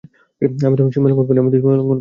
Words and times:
আমি 0.61 0.75
তো 0.77 0.83
সীমালংঘনকারী। 0.91 1.39